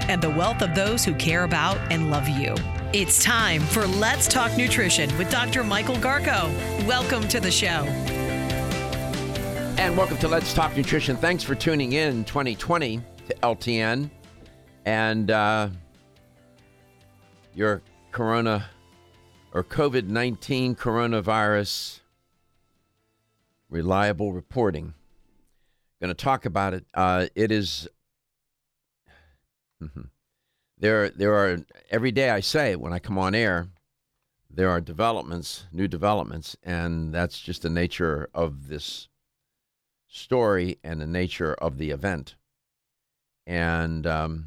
[0.00, 2.54] And the wealth of those who care about and love you.
[2.92, 5.64] It's time for Let's Talk Nutrition with Dr.
[5.64, 6.52] Michael Garko.
[6.86, 7.84] Welcome to the show.
[9.78, 11.16] And welcome to Let's Talk Nutrition.
[11.16, 14.10] Thanks for tuning in 2020 to LTN
[14.84, 15.68] and uh,
[17.54, 17.80] your
[18.12, 18.66] corona
[19.52, 22.00] or COVID 19 coronavirus
[23.70, 24.94] reliable reporting.
[26.00, 26.84] Going to talk about it.
[26.92, 27.88] Uh, it is.
[30.78, 31.58] There, there are
[31.90, 33.68] every day I say when I come on air,
[34.50, 39.08] there are developments, new developments, and that's just the nature of this
[40.08, 42.36] story and the nature of the event.
[43.46, 44.46] And um,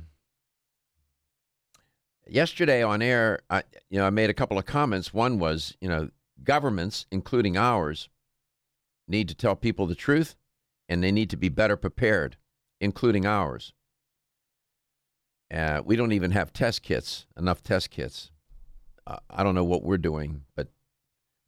[2.26, 5.14] yesterday on air, I, you know, I made a couple of comments.
[5.14, 6.10] One was, you know,
[6.44, 8.10] governments, including ours,
[9.08, 10.36] need to tell people the truth,
[10.88, 12.38] and they need to be better prepared,
[12.80, 13.74] including ours.
[15.54, 18.32] Uh, we don't even have test kits, enough test kits.
[19.06, 20.68] Uh, I don't know what we're doing, but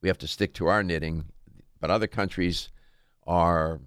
[0.02, 1.26] we have to stick to our knitting.
[1.82, 2.70] But other countries
[3.28, 3.80] are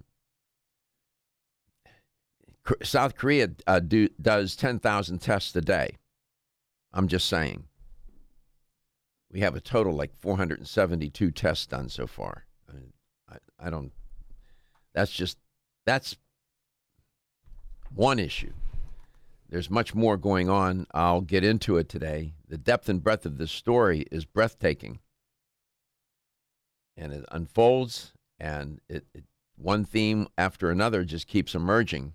[2.81, 5.97] South Korea uh, do, does 10,000 tests a day.
[6.93, 7.65] I'm just saying.
[9.31, 12.45] We have a total like 472 tests done so far.
[12.69, 12.93] I, mean,
[13.29, 13.91] I, I don't,
[14.93, 15.37] that's just,
[15.85, 16.15] that's
[17.93, 18.53] one issue.
[19.53, 20.87] There's much more going on.
[20.95, 22.33] I'll get into it today.
[22.49, 24.97] The depth and breadth of this story is breathtaking.
[26.97, 29.25] And it unfolds, and it, it
[29.55, 32.13] one theme after another just keeps emerging.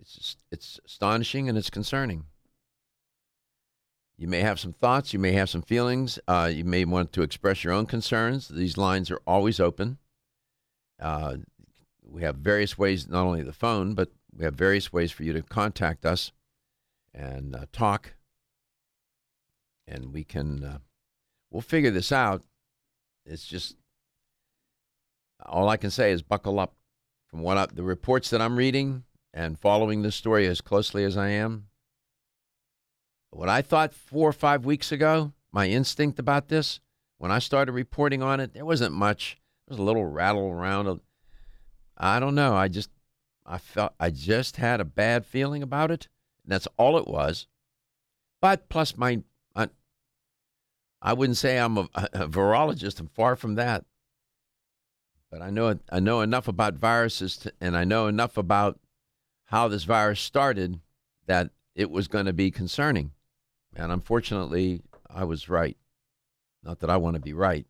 [0.00, 2.26] It's just, it's astonishing and it's concerning.
[4.16, 7.22] You may have some thoughts, you may have some feelings, uh, you may want to
[7.22, 8.46] express your own concerns.
[8.46, 9.98] These lines are always open.
[11.00, 11.38] Uh,
[12.08, 15.32] we have various ways, not only the phone, but we have various ways for you
[15.32, 16.32] to contact us
[17.14, 18.14] and uh, talk.
[19.86, 20.78] And we can, uh,
[21.50, 22.42] we'll figure this out.
[23.26, 23.76] It's just,
[25.44, 26.74] all I can say is buckle up.
[27.28, 31.16] From what I, the reports that I'm reading and following this story as closely as
[31.16, 31.68] I am,
[33.30, 36.80] what I thought four or five weeks ago, my instinct about this,
[37.16, 39.38] when I started reporting on it, there wasn't much.
[39.66, 41.00] There was a little rattle around.
[41.96, 42.54] I don't know.
[42.54, 42.90] I just,
[43.44, 46.08] I felt, I just had a bad feeling about it.
[46.44, 47.46] And that's all it was.
[48.40, 49.22] But plus my,
[49.54, 49.68] I,
[51.00, 53.00] I wouldn't say I'm a, a virologist.
[53.00, 53.84] I'm far from that.
[55.30, 58.78] But I know, I know enough about viruses, to, and I know enough about
[59.46, 60.80] how this virus started
[61.26, 63.12] that it was going to be concerning.
[63.74, 65.76] And unfortunately, I was right.
[66.62, 67.66] Not that I want to be right.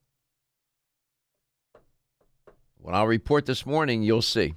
[2.78, 4.54] What I'll report this morning, you'll see.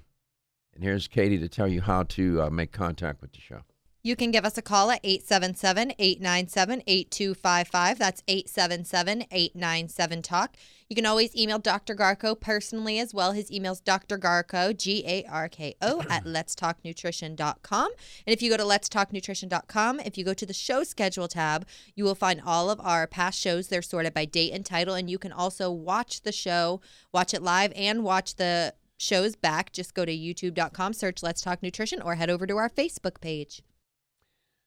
[0.75, 3.61] And here's Katie to tell you how to uh, make contact with the show.
[4.05, 7.97] You can give us a call at 877 897 8255.
[7.97, 10.57] That's 877 897 Talk.
[10.87, 11.95] You can always email Dr.
[11.95, 13.31] Garko personally as well.
[13.31, 14.19] His email's Dr.
[14.19, 17.91] Garko, G A R K O, at letstalknutrition.com.
[18.27, 21.65] And if you go to letstalknutrition.com, if you go to the show schedule tab,
[21.95, 23.69] you will find all of our past shows.
[23.69, 24.93] They're sorted by date and title.
[24.93, 26.79] And you can also watch the show,
[27.11, 29.71] watch it live, and watch the shows back.
[29.71, 33.61] Just go to youtube.com, search Let's Talk Nutrition, or head over to our Facebook page.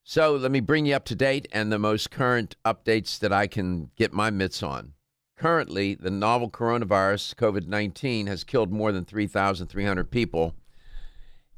[0.04, 3.46] So let me bring you up to date and the most current updates that I
[3.46, 4.94] can get my mitts on.
[5.36, 10.54] Currently, the novel coronavirus, COVID 19, has killed more than 3,300 people.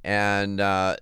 [0.02, 0.96] And uh,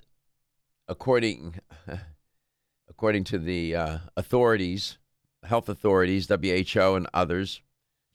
[0.86, 1.54] according,
[2.88, 4.98] according to the uh, authorities,
[5.42, 7.62] health authorities, WHO and others,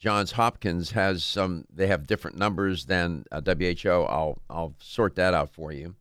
[0.04, 4.04] Johns Hopkins has some, they have different numbers than uh, WHO.
[4.04, 5.96] I'll, I'll sort that out for you.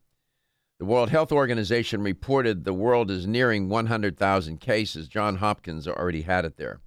[0.80, 5.06] The World Health Organization reported the world is nearing 100,000 cases.
[5.06, 6.80] John Hopkins already had it there.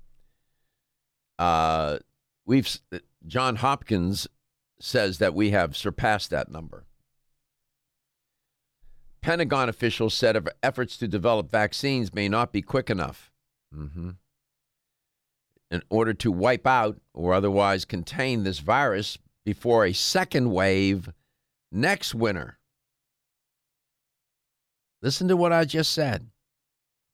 [1.39, 1.99] Uh,
[2.45, 2.77] we've
[3.25, 4.27] John Hopkins
[4.81, 6.83] says that we have surpassed that number.
[9.21, 13.31] Pentagon officials said efforts to develop vaccines may not be quick enough.
[13.73, 14.09] Mm-hmm.
[15.71, 21.09] In order to wipe out or otherwise contain this virus before a second wave
[21.71, 22.59] next winter.
[25.01, 26.27] Listen to what I just said.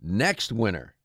[0.02, 0.96] Next winter,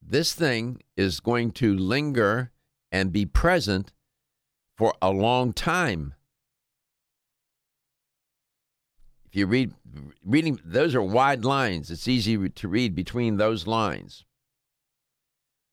[0.00, 2.50] this thing is going to linger
[2.90, 3.92] and be present
[4.76, 6.14] for a long time.
[9.32, 9.72] If you read
[10.22, 11.90] reading those are wide lines.
[11.90, 14.26] It's easy to read between those lines.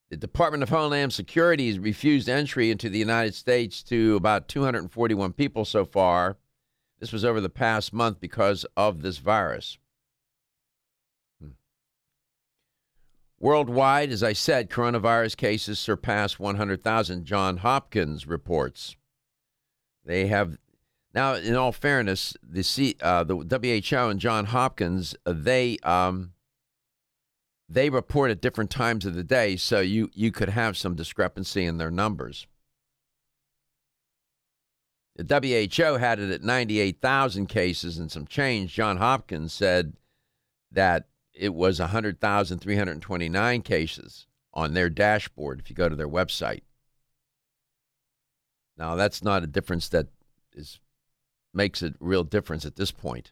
[0.09, 5.33] The Department of Homeland Security has refused entry into the United States to about 241
[5.33, 6.37] people so far.
[7.01, 9.77] This was over the past month because of this virus.
[11.41, 11.49] Hmm.
[13.41, 17.25] Worldwide, as I said, coronavirus cases surpass 100,000.
[17.25, 18.95] John Hopkins reports.
[20.05, 20.57] They have
[21.13, 26.33] now, in all fairness, the C, uh, the WHO and John Hopkins they um,
[27.67, 31.65] they report at different times of the day, so you you could have some discrepancy
[31.65, 32.45] in their numbers.
[35.15, 38.73] The WHO had it at 98,000 cases and some change.
[38.73, 39.97] John Hopkins said
[40.71, 46.61] that it was 100,329 cases on their dashboard if you go to their website.
[48.77, 50.07] Now, that's not a difference that
[50.53, 50.79] is
[51.53, 53.31] makes a real difference at this point.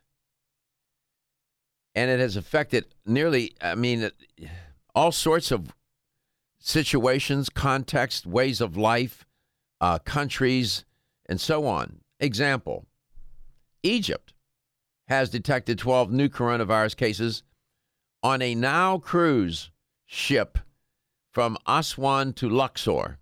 [1.95, 4.09] And it has affected nearly, I mean,
[4.93, 5.73] all sorts of
[6.59, 9.25] situations, context, ways of life,
[9.81, 10.85] uh, countries,
[11.27, 12.01] and so on.
[12.19, 12.85] Example
[13.83, 14.33] Egypt
[15.07, 17.43] has detected 12 new coronavirus cases
[18.23, 19.71] on a Nile cruise
[20.05, 20.57] ship
[21.31, 23.19] from Aswan to Luxor.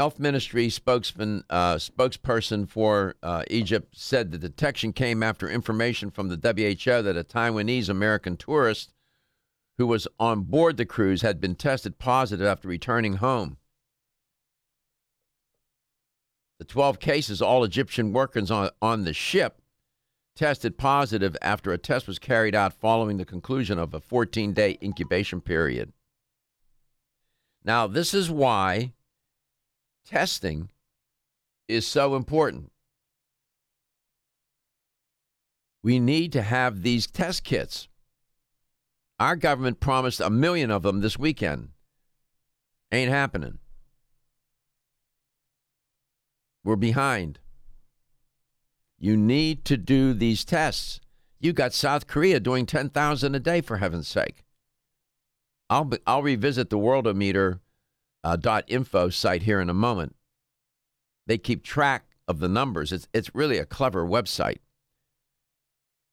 [0.00, 6.28] Health Ministry spokesman uh, spokesperson for uh, Egypt said the detection came after information from
[6.28, 8.94] the WHO that a Taiwanese American tourist
[9.76, 13.58] who was on board the cruise had been tested positive after returning home.
[16.58, 19.60] The 12 cases, all Egyptian workers on, on the ship,
[20.34, 24.78] tested positive after a test was carried out following the conclusion of a 14 day
[24.80, 25.92] incubation period.
[27.62, 28.94] Now, this is why
[30.06, 30.70] testing
[31.68, 32.72] is so important.
[35.82, 37.88] We need to have these test kits.
[39.18, 41.70] Our government promised a million of them this weekend.
[42.92, 43.58] Ain't happening.
[46.64, 47.38] We're behind.
[48.98, 51.00] You need to do these tests.
[51.38, 54.44] You got South Korea doing 10,000 a day for heaven's sake.
[55.70, 57.60] I'll be, I'll revisit the Worldometer
[58.22, 58.36] uh,
[58.66, 60.16] .info site here in a moment.
[61.26, 62.92] They keep track of the numbers.
[62.92, 64.60] It's it's really a clever website.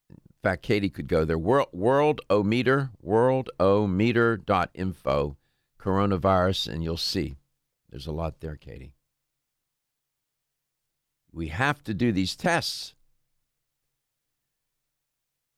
[0.10, 1.38] In fact, Katie could go there.
[1.38, 5.38] World Worldometer Worldometer.info
[5.80, 7.38] coronavirus, and you'll see
[7.90, 8.94] there's a lot there, Katie.
[11.32, 12.96] We have to do these tests.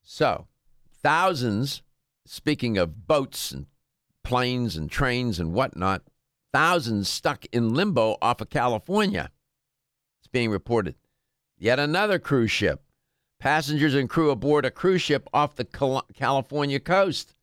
[0.03, 0.47] So,
[1.01, 1.81] thousands,
[2.25, 3.67] speaking of boats and
[4.23, 6.03] planes and trains and whatnot,
[6.53, 9.31] thousands stuck in limbo off of California.
[10.21, 10.95] It's being reported.
[11.57, 12.83] Yet another cruise ship.
[13.39, 15.65] Passengers and crew aboard a cruise ship off the
[16.13, 17.35] California coast.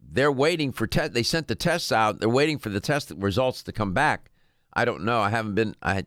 [0.00, 1.12] They're waiting for test.
[1.12, 2.20] They sent the tests out.
[2.20, 4.30] They're waiting for the test results to come back.
[4.72, 5.20] I don't know.
[5.20, 5.74] I haven't been.
[5.82, 6.06] I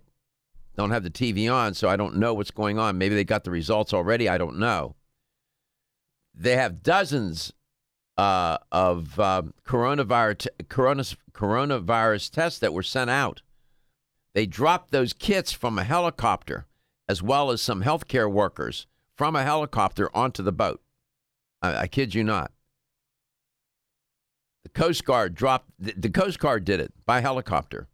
[0.75, 2.98] don't have the TV on, so I don't know what's going on.
[2.98, 4.27] Maybe they got the results already.
[4.27, 4.96] I don't know.
[6.34, 7.54] They have dozens
[8.17, 11.03] uh, of um, coronavirus, corona,
[11.34, 13.41] coronavirus tests that were sent out.
[14.34, 16.65] They dropped those kits from a helicopter,
[17.07, 20.81] as well as some healthcare workers from a helicopter onto the boat.
[21.62, 22.51] I, I kid you not.
[24.63, 27.88] The Coast Guard dropped, the, the Coast Guard did it by helicopter.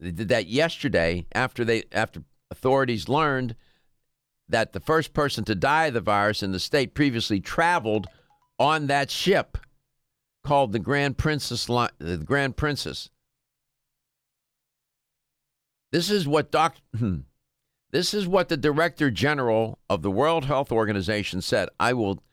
[0.00, 3.56] They did that yesterday after they after authorities learned
[4.48, 8.06] that the first person to die of the virus in the state previously traveled
[8.58, 9.58] on that ship
[10.44, 11.66] called the Grand Princess.
[11.66, 13.10] The Grand Princess.
[15.92, 16.76] This is what doc.
[16.96, 17.20] Hmm,
[17.90, 21.68] this is what the Director General of the World Health Organization said.
[21.78, 22.24] I will,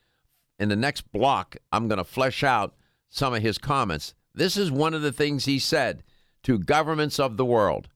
[0.57, 2.73] in the next block, I'm going to flesh out
[3.09, 4.15] some of his comments.
[4.33, 6.01] This is one of the things he said
[6.43, 7.89] to governments of the world.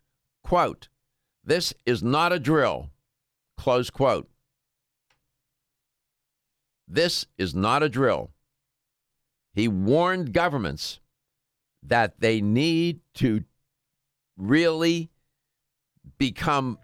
[0.43, 0.89] Quote,
[1.43, 2.91] this is not a drill.
[3.57, 4.29] Close quote.
[6.87, 8.31] This is not a drill.
[9.53, 10.99] He warned governments
[11.83, 13.43] that they need to
[14.37, 15.09] really
[16.17, 16.77] become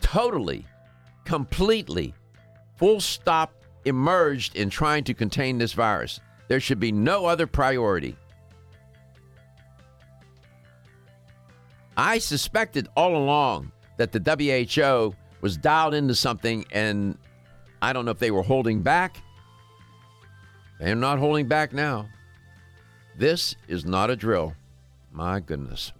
[0.00, 0.66] totally,
[1.24, 2.14] completely,
[2.76, 6.20] full stop immersed in trying to contain this virus.
[6.48, 8.16] There should be no other priority.
[11.96, 17.16] I suspected all along that the WHO was dialed into something, and
[17.84, 19.18] I don't know if they were holding back.
[20.80, 22.08] They're not holding back now.
[23.14, 24.54] This is not a drill.
[25.12, 25.92] My goodness.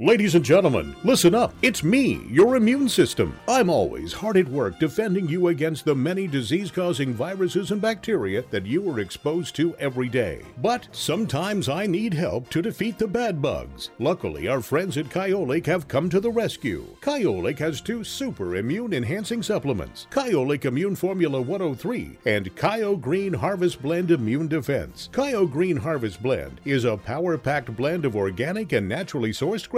[0.00, 1.52] Ladies and gentlemen, listen up.
[1.60, 3.36] It's me, your immune system.
[3.48, 8.44] I'm always hard at work defending you against the many disease causing viruses and bacteria
[8.52, 10.42] that you are exposed to every day.
[10.58, 13.90] But sometimes I need help to defeat the bad bugs.
[13.98, 16.86] Luckily, our friends at Kyolic have come to the rescue.
[17.00, 23.82] Kyolic has two super immune enhancing supplements Kyolic Immune Formula 103 and Kyo Green Harvest
[23.82, 25.08] Blend Immune Defense.
[25.12, 29.68] Kyo Green Harvest Blend is a power packed blend of organic and naturally sourced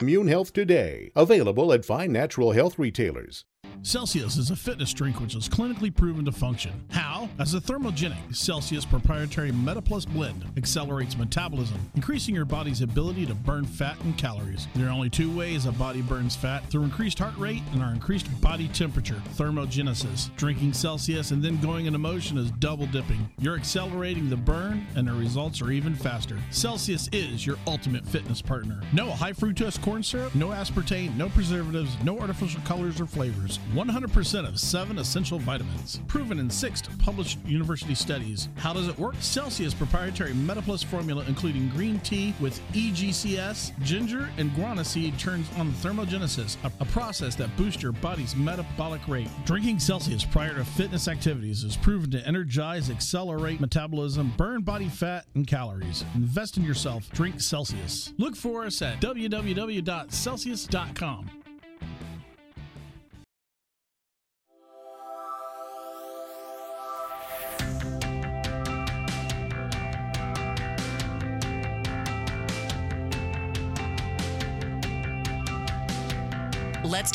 [0.00, 3.44] Immune Health Today, available at fine natural health retailers.
[3.88, 6.72] Celsius is a fitness drink which is clinically proven to function.
[6.90, 7.26] How?
[7.38, 13.64] As a thermogenic, Celsius proprietary MetaPlus blend accelerates metabolism, increasing your body's ability to burn
[13.64, 14.66] fat and calories.
[14.74, 17.92] There are only two ways a body burns fat through increased heart rate and our
[17.92, 20.36] increased body temperature, thermogenesis.
[20.36, 23.26] Drinking Celsius and then going into motion is double dipping.
[23.38, 26.36] You're accelerating the burn, and the results are even faster.
[26.50, 28.82] Celsius is your ultimate fitness partner.
[28.92, 33.47] No high fructose corn syrup, no aspartame, no preservatives, no artificial colors or flavors.
[33.72, 36.02] 100% of seven essential vitamins.
[36.06, 38.50] Proven in six published university studies.
[38.56, 39.14] How does it work?
[39.20, 45.72] Celsius proprietary MetaPlus formula, including green tea with EGCG, ginger, and guarana seed, turns on
[45.72, 49.30] thermogenesis, a, a process that boosts your body's metabolic rate.
[49.46, 55.24] Drinking Celsius prior to fitness activities is proven to energize, accelerate metabolism, burn body fat
[55.34, 56.04] and calories.
[56.14, 57.10] Invest in yourself.
[57.12, 58.12] Drink Celsius.
[58.18, 61.30] Look for us at www.celsius.com.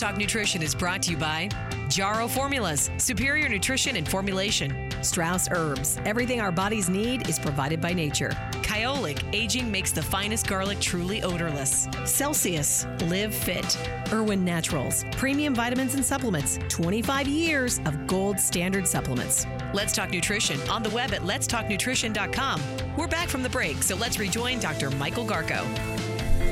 [0.03, 1.47] Talk Nutrition is brought to you by
[1.87, 4.91] Jarrow Formulas, superior nutrition and formulation.
[5.01, 8.31] Strauss Herbs, everything our bodies need is provided by nature.
[8.63, 11.87] Kyolic, aging makes the finest garlic truly odorless.
[12.03, 13.77] Celsius, live fit.
[14.11, 19.47] Irwin Naturals, premium vitamins and supplements, 25 years of gold standard supplements.
[19.73, 22.61] Let's Talk Nutrition on the web at letstalknutrition.com.
[22.97, 24.89] We're back from the break, so let's rejoin Dr.
[24.91, 25.63] Michael Garko.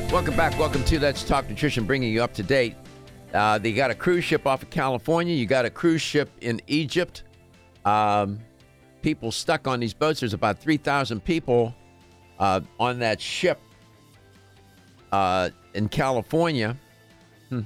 [0.10, 0.58] Welcome back.
[0.58, 2.78] Welcome to Let's Talk Nutrition, bringing you up to date.
[3.34, 5.34] Uh, they got a cruise ship off of California.
[5.34, 7.24] You got a cruise ship in Egypt.
[7.86, 8.40] Um,
[9.02, 10.20] people stuck on these boats.
[10.20, 11.74] There's about 3,000 people
[12.40, 13.60] uh, on that ship
[15.12, 16.76] uh, in California.
[17.50, 17.62] Hmm.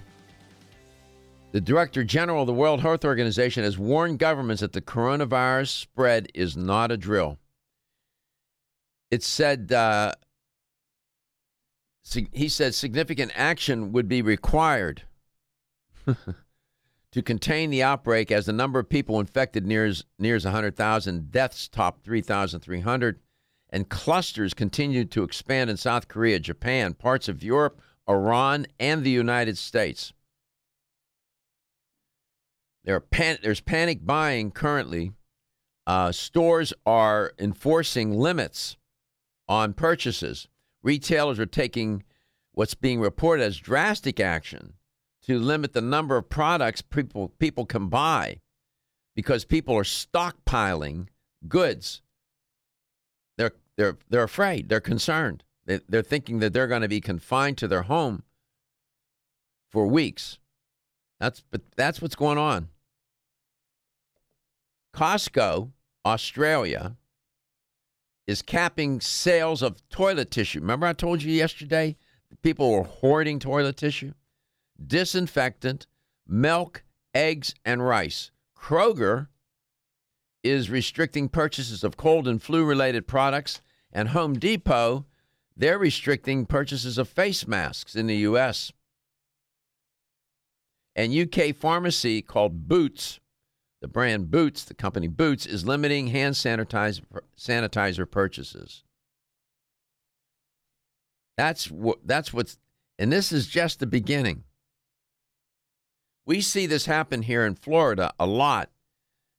[1.51, 6.27] The Director General of the World Health Organization has warned governments that the coronavirus spread
[6.35, 7.39] is not a drill.
[9.09, 10.13] It said, uh,
[12.31, 15.01] he said significant action would be required
[17.11, 22.03] to contain the outbreak as the number of people infected nears nears 100,000, deaths top
[22.03, 23.19] 3,300,
[23.69, 29.09] and clusters continue to expand in South Korea, Japan, parts of Europe, Iran, and the
[29.11, 30.13] United States.
[32.83, 35.13] There are pan- there's panic buying currently.
[35.87, 38.77] Uh, stores are enforcing limits
[39.47, 40.47] on purchases.
[40.83, 42.03] Retailers are taking
[42.51, 44.73] what's being reported as drastic action
[45.25, 48.39] to limit the number of products people people can buy
[49.15, 51.07] because people are stockpiling
[51.47, 52.01] goods.
[53.37, 54.69] They're they're they're afraid.
[54.69, 55.43] They're concerned.
[55.65, 58.23] They, they're thinking that they're going to be confined to their home
[59.71, 60.37] for weeks.
[61.19, 62.69] That's but that's what's going on.
[64.93, 65.71] Costco,
[66.05, 66.95] Australia,
[68.27, 70.61] is capping sales of toilet tissue.
[70.61, 71.97] Remember, I told you yesterday
[72.41, 74.13] people were hoarding toilet tissue?
[74.83, 75.87] Disinfectant,
[76.27, 78.31] milk, eggs, and rice.
[78.57, 79.27] Kroger
[80.43, 85.05] is restricting purchases of cold and flu related products, and Home Depot,
[85.57, 88.71] they're restricting purchases of face masks in the U.S.
[90.95, 93.19] And UK pharmacy called Boots,
[93.81, 97.01] the brand Boots, the company Boots, is limiting hand sanitizer,
[97.37, 98.83] sanitizer purchases.
[101.37, 102.57] That's what that's what's
[102.97, 104.43] and this is just the beginning.
[106.25, 108.69] We see this happen here in Florida a lot.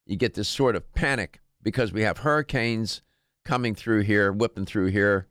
[0.06, 3.02] You get this sort of panic because we have hurricanes
[3.44, 5.26] coming through here, whipping through here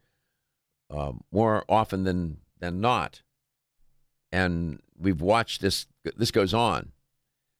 [0.89, 3.21] uh, more often than than not,
[4.31, 5.87] and we've watched this.
[6.15, 6.91] This goes on.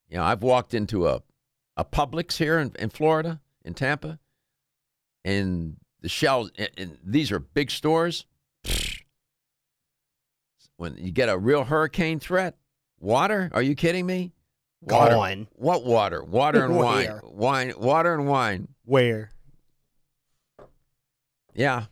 [0.10, 1.22] You know, I've walked into a
[1.78, 4.20] a Publix here in, in Florida, in Tampa,
[5.24, 6.52] and the shelves.
[6.58, 8.25] And, and these are big stores.
[10.78, 12.58] When you get a real hurricane threat,
[13.06, 13.50] water?
[13.54, 14.34] Are you kidding me?
[14.82, 15.16] Water.
[15.16, 15.48] Gone.
[15.54, 16.24] What water?
[16.24, 17.20] Water and wine.
[17.24, 17.74] Wine.
[17.78, 18.68] Water and wine.
[18.84, 19.32] Where?
[21.54, 21.86] Yeah.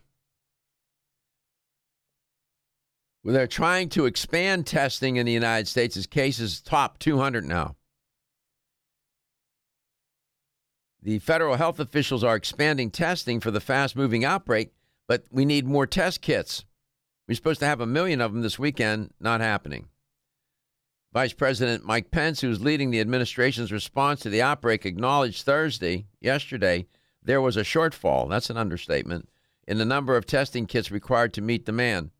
[3.22, 7.76] Well, they're trying to expand testing in the United States as cases top 200 now.
[11.02, 14.72] The federal health officials are expanding testing for the fast moving outbreak,
[15.08, 16.64] but we need more test kits.
[17.26, 19.88] We're supposed to have a million of them this weekend, not happening.
[21.14, 26.86] Vice President Mike Pence, who's leading the administration's response to the outbreak, acknowledged Thursday, yesterday,
[27.22, 28.28] there was a shortfall.
[28.28, 29.28] That's an understatement
[29.66, 32.10] in the number of testing kits required to meet demand.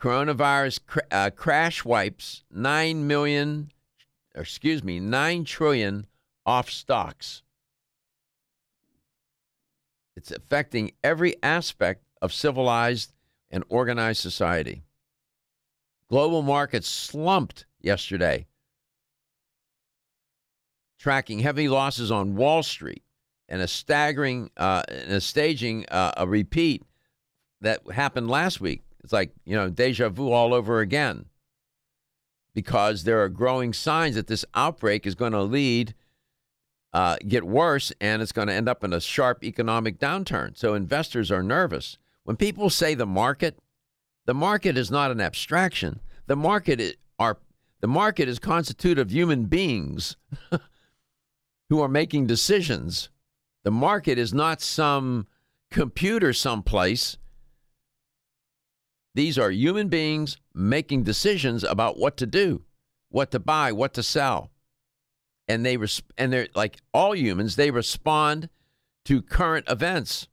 [0.00, 3.72] Coronavirus cr- uh, crash wipes 9 million,
[4.36, 6.06] excuse me, 9 trillion
[6.46, 7.42] off stocks.
[10.14, 13.14] It's affecting every aspect of civilized
[13.50, 14.84] and organized society.
[16.08, 18.46] Global markets slumped yesterday,
[20.98, 23.02] tracking heavy losses on Wall Street
[23.48, 26.84] and a staggering uh, and a staging uh, a repeat
[27.60, 28.82] that happened last week.
[29.02, 31.26] It's like you know deja vu all over again,
[32.54, 35.94] because there are growing signs that this outbreak is going to lead
[36.92, 40.56] uh, get worse, and it's going to end up in a sharp economic downturn.
[40.56, 43.58] So investors are nervous when people say the market.
[44.26, 46.00] The market is not an abstraction.
[46.26, 47.38] The market is, are
[47.80, 50.16] the market is constituted of human beings
[51.70, 53.08] who are making decisions.
[53.64, 55.26] The market is not some
[55.70, 57.16] computer someplace.
[59.14, 62.62] These are human beings making decisions about what to do,
[63.08, 64.50] what to buy, what to sell.
[65.48, 68.48] And they res- and they're like all humans, they respond
[69.04, 70.26] to current events.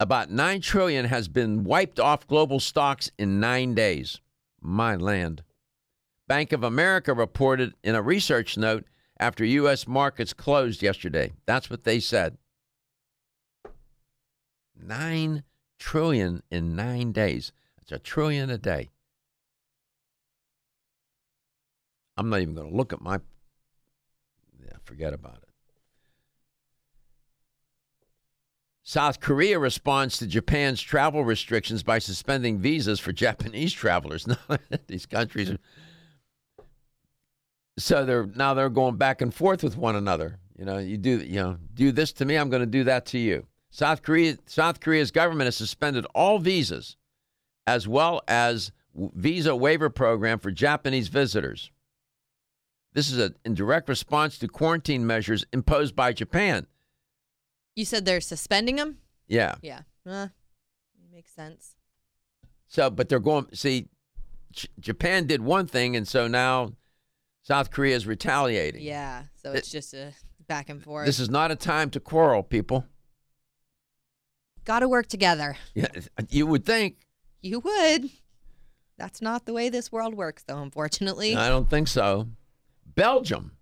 [0.00, 4.18] About 9 trillion has been wiped off global stocks in 9 days.
[4.62, 5.42] My land.
[6.26, 8.86] Bank of America reported in a research note
[9.18, 11.34] after US markets closed yesterday.
[11.44, 12.38] That's what they said.
[14.74, 15.42] 9
[15.78, 17.52] trillion in 9 days.
[17.76, 18.88] That's a trillion a day.
[22.16, 23.20] I'm not even going to look at my
[24.64, 25.49] Yeah, forget about it.
[28.90, 34.26] South Korea responds to Japan's travel restrictions by suspending visas for Japanese travelers.
[34.88, 35.58] These countries are
[37.78, 40.40] so they're now they're going back and forth with one another.
[40.58, 43.06] You know, you do you know do this to me, I'm going to do that
[43.06, 43.46] to you.
[43.70, 46.96] South Korea South Korea's government has suspended all visas,
[47.68, 51.70] as well as visa waiver program for Japanese visitors.
[52.94, 56.66] This is a, in direct response to quarantine measures imposed by Japan.
[57.80, 58.98] You said they're suspending them?
[59.26, 59.54] Yeah.
[59.62, 59.80] Yeah.
[60.06, 60.28] Uh,
[61.10, 61.76] makes sense.
[62.68, 63.46] So, but they're going.
[63.54, 63.88] See,
[64.52, 66.74] J- Japan did one thing, and so now
[67.42, 68.82] South Korea is retaliating.
[68.82, 69.22] Yeah.
[69.42, 70.12] So it's just a
[70.46, 71.06] back and forth.
[71.06, 72.84] This is not a time to quarrel, people.
[74.66, 75.56] Got to work together.
[75.74, 75.86] Yeah,
[76.28, 76.98] you would think.
[77.40, 78.10] You would.
[78.98, 81.34] That's not the way this world works, though, unfortunately.
[81.34, 82.28] I don't think so.
[82.84, 83.52] Belgium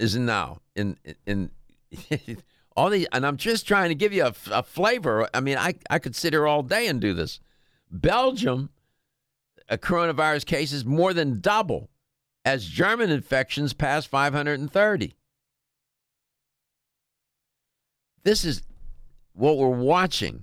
[0.00, 0.96] is now in
[1.26, 1.52] in
[2.76, 5.28] all these, and I'm just trying to give you a, a flavor.
[5.34, 7.40] I mean, I I could sit here all day and do this.
[7.90, 8.70] Belgium,
[9.68, 11.90] a coronavirus cases more than double
[12.44, 15.14] as German infections pass 530.
[18.24, 18.62] This is
[19.32, 20.42] what we're watching.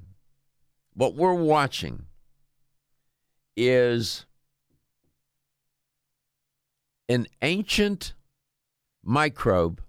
[0.94, 2.06] What we're watching
[3.56, 4.26] is
[7.08, 8.14] an ancient
[9.04, 9.82] microbe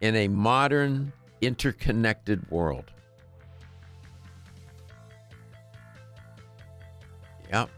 [0.00, 2.84] in a modern, interconnected world.
[7.50, 7.70] Yep.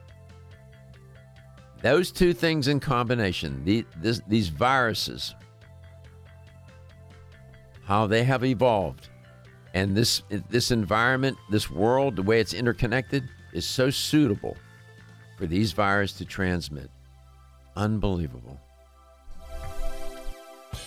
[1.82, 5.34] Those two things in combination, the, this, these viruses,
[7.84, 9.08] how they have evolved,
[9.72, 14.56] and this this environment, this world, the way it's interconnected, is so suitable
[15.38, 16.90] for these viruses to transmit.
[17.76, 18.60] Unbelievable.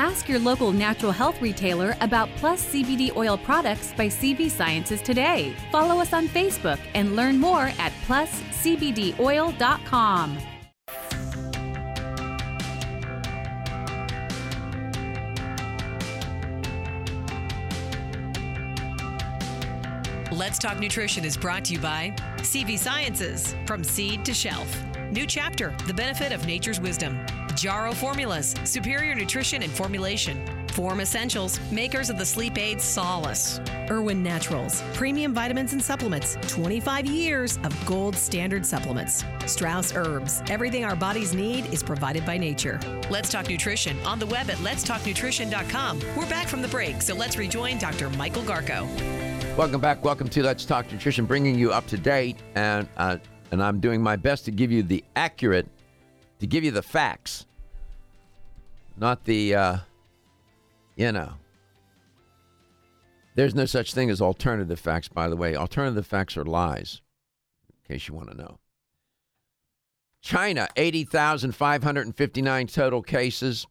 [0.00, 5.54] Ask your local natural health retailer about Plus CBD oil products by CV Sciences today.
[5.70, 10.38] Follow us on Facebook and learn more at pluscbdoil.com.
[20.32, 24.82] Let's Talk Nutrition is brought to you by CV Sciences, from seed to shelf.
[25.10, 27.18] New chapter The Benefit of Nature's Wisdom.
[27.60, 30.42] Jarrow Formulas, superior nutrition and formulation.
[30.68, 33.60] Form Essentials, makers of the sleep aid Solace.
[33.90, 36.38] Irwin Naturals, premium vitamins and supplements.
[36.48, 39.26] 25 years of gold standard supplements.
[39.44, 42.80] Strauss Herbs, everything our bodies need is provided by nature.
[43.10, 46.00] Let's Talk Nutrition on the web at letstalknutrition.com.
[46.16, 48.08] We're back from the break, so let's rejoin Dr.
[48.08, 48.88] Michael Garko.
[49.58, 50.02] Welcome back.
[50.02, 53.18] Welcome to Let's Talk Nutrition, bringing you up to date, and uh,
[53.50, 55.68] and I'm doing my best to give you the accurate,
[56.38, 57.44] to give you the facts,
[59.00, 59.78] not the, uh,
[60.94, 61.32] you know.
[63.34, 65.56] There's no such thing as alternative facts, by the way.
[65.56, 67.00] Alternative facts are lies,
[67.70, 68.58] in case you want to know.
[70.20, 73.66] China, 80,559 total cases.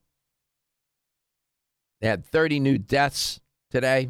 [2.01, 3.39] They had 30 new deaths
[3.69, 4.09] today.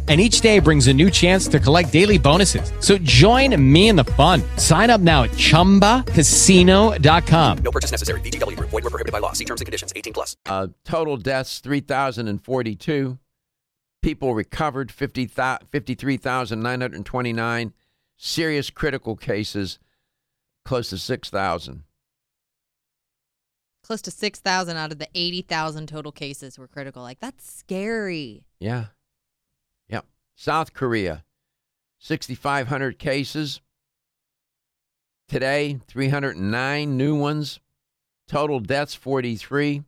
[0.09, 2.73] And each day brings a new chance to collect daily bonuses.
[2.79, 4.41] So join me in the fun.
[4.57, 7.57] Sign up now at chumbacasino.com.
[7.59, 8.19] No purchase necessary.
[8.21, 8.71] VGW Group.
[8.71, 9.31] Void were prohibited by law.
[9.31, 9.93] See terms and conditions.
[9.95, 10.35] 18 plus.
[10.47, 13.17] Uh, total deaths 3,042.
[14.01, 17.73] People recovered 50, 53,929.
[18.17, 19.79] Serious critical cases
[20.65, 21.83] close to 6,000.
[23.83, 27.01] Close to 6,000 out of the 80,000 total cases were critical.
[27.01, 28.45] Like, that's scary.
[28.59, 28.85] Yeah.
[30.35, 31.23] South Korea
[31.99, 33.61] 6,500 cases.
[35.27, 37.59] Today, 309 new ones.
[38.27, 39.83] Total deaths 43.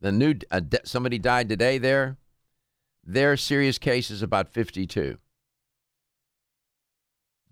[0.00, 2.16] The new uh, de- somebody died today there.
[3.04, 5.18] Their serious cases about 52.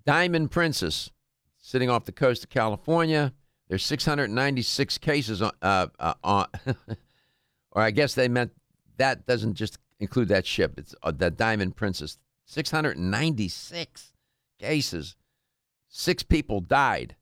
[0.05, 1.11] Diamond Princess,
[1.57, 3.33] sitting off the coast of California.
[3.69, 6.47] There's 696 cases on, uh, uh, on
[7.73, 8.53] or I guess they meant
[8.99, 10.75] that doesn't just include that ship.
[10.79, 12.19] It's uh, the Diamond Princess.
[12.47, 14.13] 696
[14.59, 15.17] cases.
[15.89, 17.17] Six people died.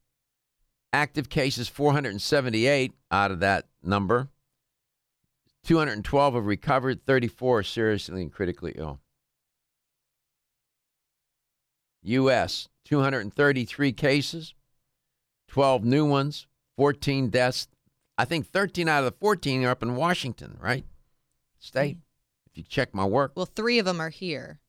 [0.92, 4.28] Active cases 478 out of that number.
[5.64, 9.00] 212 have recovered, 34 are seriously and critically ill.
[12.02, 14.54] U.S., 233 cases,
[15.48, 17.68] 12 new ones, 14 deaths.
[18.18, 20.84] I think 13 out of the 14 are up in Washington, right?
[21.58, 21.98] State.
[22.54, 23.32] If you check my work.
[23.34, 24.60] Well, three of them are here.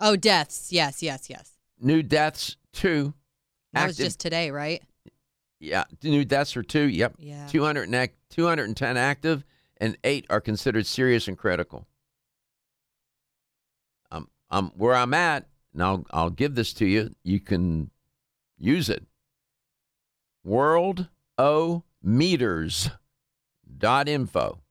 [0.00, 0.72] Oh, deaths.
[0.72, 1.52] Yes, yes, yes.
[1.78, 3.12] New deaths, two.
[3.74, 4.82] That was just today, right?
[5.60, 6.84] Yeah, new deaths are two.
[6.84, 7.16] Yep.
[7.18, 7.46] Yeah.
[7.48, 9.44] 200 and, ac- 210 active,
[9.76, 11.86] and eight are considered serious and critical.
[14.10, 17.14] Um, um, where I'm at, and I'll, I'll give this to you.
[17.24, 17.90] You can
[18.56, 19.04] use it.
[20.44, 22.88] World O meters
[23.76, 24.62] dot info.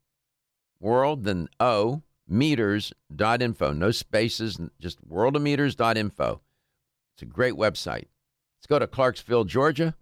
[0.80, 2.02] World then O
[2.34, 3.74] worldometers.info.
[3.74, 6.42] No spaces, just worldometers.info.
[7.16, 8.06] It's a great website.
[8.58, 9.96] Let's go to Clarksville, Georgia.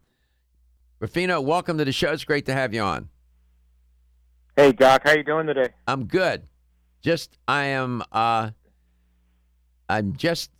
[1.02, 2.12] Rafino, welcome to the show.
[2.12, 3.10] It's great to have you on.
[4.56, 5.70] Hey Doc, how you doing today?
[5.88, 6.44] I'm good.
[7.02, 8.52] Just I am uh
[9.90, 10.52] I'm just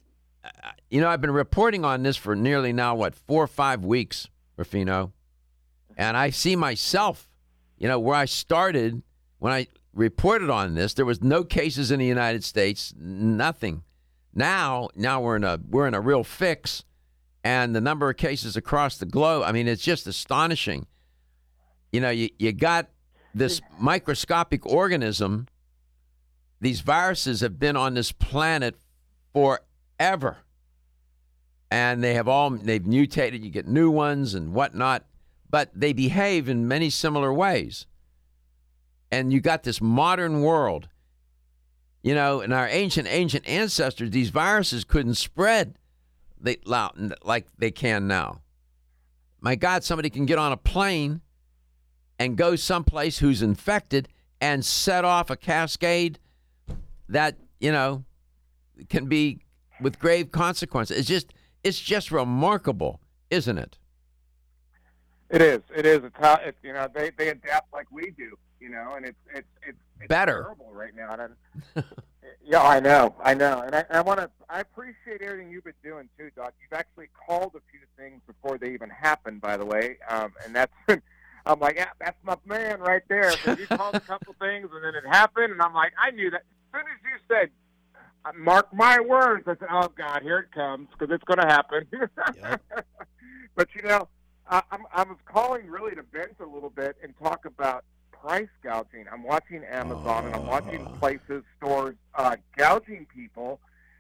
[0.44, 0.50] uh,
[0.90, 4.28] you know, I've been reporting on this for nearly now what, 4 or 5 weeks,
[4.58, 5.12] Rafino.
[5.96, 7.30] And I see myself,
[7.78, 9.04] you know, where I started
[9.38, 13.84] when I reported on this, there was no cases in the United States, nothing.
[14.34, 16.84] Now, now we're in a we're in a real fix
[17.44, 20.86] and the number of cases across the globe, I mean, it's just astonishing.
[21.92, 22.90] You know, you, you got
[23.34, 25.48] this microscopic organism.
[26.60, 28.76] These viruses have been on this planet
[29.34, 30.38] forever.
[31.72, 35.06] And they have all they've mutated, you get new ones and whatnot,
[35.50, 37.88] but they behave in many similar ways.
[39.12, 40.88] And you got this modern world.
[42.02, 45.76] You know, in our ancient, ancient ancestors, these viruses couldn't spread
[46.40, 48.42] they like they can now.
[49.40, 51.22] My God, somebody can get on a plane
[52.20, 54.08] and go someplace who's infected
[54.40, 56.20] and set off a cascade
[57.10, 58.04] that you know
[58.90, 59.40] can be
[59.80, 60.98] with grave consequences.
[60.98, 63.78] It's just it's just remarkable, isn't it?
[65.30, 65.62] It is.
[65.76, 66.04] It is.
[66.04, 68.38] It's how it's, you know they, they adapt like we do.
[68.62, 71.18] You know, and it's it's it's, it's better terrible right now.
[72.46, 74.30] yeah, I know, I know, and I, I want to.
[74.50, 76.54] I appreciate everything you've been doing too, Doc.
[76.62, 80.56] You've actually called a few things before they even happened, by the way, um, and
[80.56, 80.74] that's.
[81.44, 83.34] I'm like, yeah, that's my man right there.
[83.44, 86.30] But you called a couple things, and then it happened, and I'm like, I knew
[86.30, 86.44] that.
[86.72, 87.50] As soon as you said,
[88.26, 91.52] uh, "Mark my words," I said, "Oh God, here it comes," because it's going to
[91.52, 91.88] happen.
[92.36, 92.62] yep.
[93.56, 94.08] But you know,
[94.48, 97.86] I, I'm, I was calling really to vent a little bit and talk about
[98.22, 99.06] price gouging.
[99.12, 103.60] I'm watching Amazon and I'm watching places, stores uh, gouging people.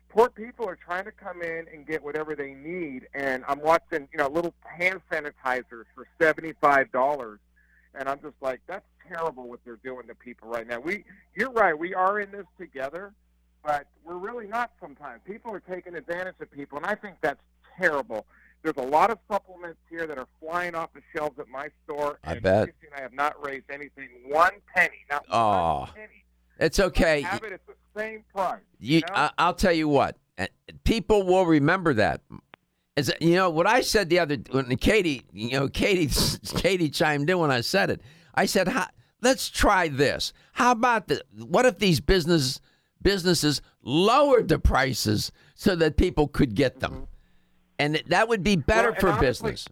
[0.09, 4.09] Poor people are trying to come in and get whatever they need, and I'm watching,
[4.11, 7.39] you know, little hand sanitizers for seventy-five dollars,
[7.95, 10.79] and I'm just like, that's terrible what they're doing to people right now.
[10.81, 13.13] We, you're right, we are in this together,
[13.63, 14.71] but we're really not.
[14.81, 17.41] Sometimes people are taking advantage of people, and I think that's
[17.77, 18.25] terrible.
[18.63, 22.19] There's a lot of supplements here that are flying off the shelves at my store.
[22.23, 22.69] I and bet.
[22.95, 25.05] I have not raised anything one penny.
[25.09, 26.25] Not oh, one penny.
[26.59, 27.21] It's okay.
[27.21, 28.61] Have it at the same price.
[28.79, 29.15] You, you know?
[29.15, 30.17] I, I'll tell you what.
[30.37, 30.45] uh,
[30.83, 32.21] People will remember that.
[32.97, 36.09] As you know, what I said the other when Katie, you know, Katie,
[36.57, 38.01] Katie chimed in when I said it.
[38.35, 38.71] I said,
[39.21, 40.33] "Let's try this.
[40.53, 41.23] How about the?
[41.37, 42.59] What if these business
[43.01, 47.03] businesses lowered the prices so that people could get them?" Mm-hmm.
[47.81, 49.67] And that would be better Well, for honestly, business.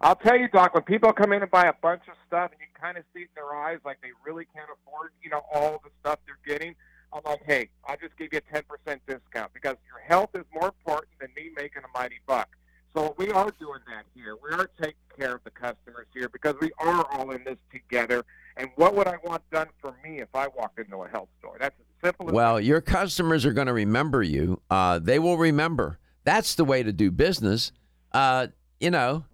[0.00, 2.60] I'll tell you, Doc, when people come in and buy a bunch of stuff and
[2.60, 5.42] you kind of see it in their eyes like they really can't afford, you know,
[5.52, 6.74] all the stuff they're getting,
[7.12, 8.62] I'm like, hey, I'll just give you a 10%
[9.06, 12.48] discount because your health is more important than me making a mighty buck.
[12.94, 14.36] So we are doing that here.
[14.42, 18.24] We are taking care of the customers here because we are all in this together.
[18.56, 21.56] And what would I want done for me if I walked into a health store?
[21.60, 24.60] That's as simple as Well, your customers are going to remember you.
[24.70, 25.98] Uh, they will remember.
[26.28, 27.72] That's the way to do business.
[28.12, 28.48] Uh,
[28.80, 29.24] you know,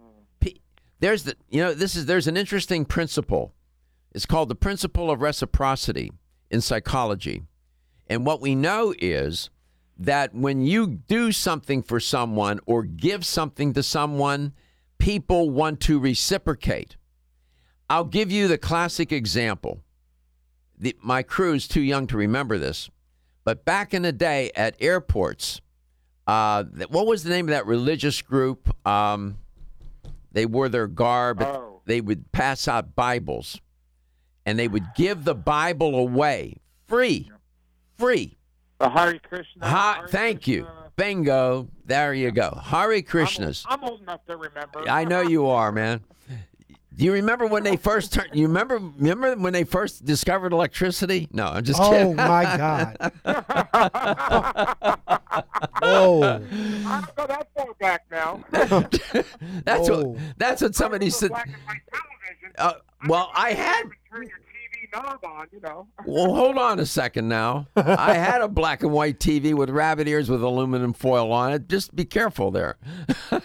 [1.00, 3.52] there's the you know this is there's an interesting principle.
[4.12, 6.12] It's called the principle of reciprocity
[6.52, 7.42] in psychology,
[8.07, 9.50] and what we know is
[9.98, 14.52] that when you do something for someone or give something to someone,
[14.98, 16.94] people want to reciprocate.
[17.90, 19.80] I'll give you the classic example.
[20.78, 22.88] The, my crew's too young to remember this,
[23.42, 25.61] but back in the day at airports,
[26.26, 28.74] uh, what was the name of that religious group?
[28.87, 29.38] Um,
[30.32, 31.42] they wore their garb.
[31.42, 31.82] Oh.
[31.87, 33.60] They would pass out Bibles,
[34.46, 36.56] and they would give the Bible away
[36.87, 37.30] free,
[37.98, 38.37] free.
[38.78, 39.66] the Hare Krishna.
[39.66, 40.66] Ha, Hare thank you.
[40.96, 41.68] Bingo.
[41.84, 42.58] There you go.
[42.62, 43.66] Hare Krishnas.
[43.68, 44.88] I'm old enough to remember.
[44.88, 46.00] I know you are, man.
[46.96, 48.30] Do you remember when they first turned?
[48.35, 48.78] You remember?
[48.78, 51.28] Remember when they first discovered electricity?
[51.33, 52.12] No, I'm just Oh kidding.
[52.12, 52.96] Oh my God!
[55.83, 56.22] Whoa!
[56.22, 58.44] I don't go that far back now.
[59.64, 60.02] that's Whoa.
[60.04, 60.18] what.
[60.37, 61.30] That's what somebody said.
[61.30, 62.52] Black and white television.
[62.59, 62.74] Uh,
[63.09, 63.83] well, I had.
[64.12, 65.88] Turn your TV knob on, you know.
[66.07, 67.66] Well, hold on a second now.
[67.76, 71.68] I had a black and white TV with rabbit ears with aluminum foil on it.
[71.68, 72.76] Just be careful there.
[73.33, 73.40] no,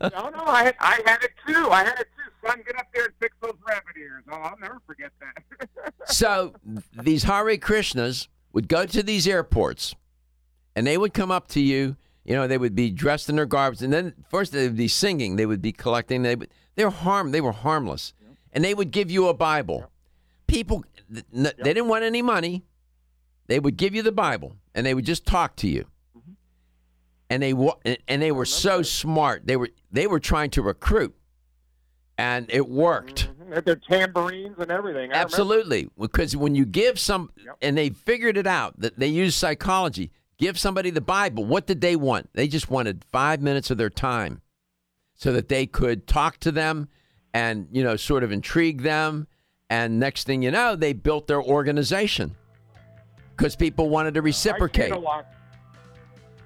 [0.00, 1.70] no, I had, I had it too.
[1.70, 2.13] I had it too.
[2.46, 4.24] Son, get up there and fix those rabbit ears.
[4.30, 5.92] Oh, I'll never forget that.
[6.06, 6.54] So
[7.02, 9.94] these Hare Krishnas would go to these airports,
[10.76, 11.96] and they would come up to you.
[12.24, 14.88] You know, they would be dressed in their garbs, and then first they would be
[14.88, 15.36] singing.
[15.36, 16.22] They would be collecting.
[16.22, 17.32] They would, they were harm.
[17.32, 18.12] They were harmless,
[18.52, 19.90] and they would give you a Bible.
[20.46, 22.64] People, th- n- they didn't want any money.
[23.46, 25.86] They would give you the Bible and they would just talk to you.
[26.16, 26.32] Mm-hmm.
[27.30, 27.76] And they wa-
[28.08, 29.46] and they were so smart.
[29.46, 31.14] They were they were trying to recruit,
[32.18, 33.28] and it worked.
[33.40, 33.64] Mhm.
[33.64, 35.10] Their tambourines and everything.
[35.10, 35.16] I remember.
[35.16, 40.10] Absolutely, because when you give some, and they figured it out that they use psychology.
[40.36, 41.44] Give somebody the Bible.
[41.44, 42.28] What did they want?
[42.32, 44.42] They just wanted five minutes of their time,
[45.14, 46.88] so that they could talk to them,
[47.32, 49.28] and you know, sort of intrigue them.
[49.70, 52.34] And next thing you know, they built their organization
[53.36, 54.90] because people wanted to reciprocate.
[54.90, 55.26] it a lot.